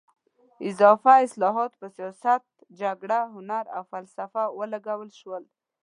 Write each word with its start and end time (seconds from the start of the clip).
اضافه 0.69 1.09
حاصلات 1.17 1.71
په 1.79 1.87
سیاست، 1.97 2.43
جګړه، 2.81 3.19
هنر 3.35 3.63
او 3.75 3.83
فلسفه 3.91 4.43
ولګول 4.59 5.09
شول. 5.19 5.43